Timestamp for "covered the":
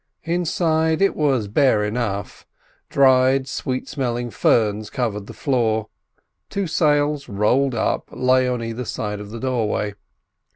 4.89-5.31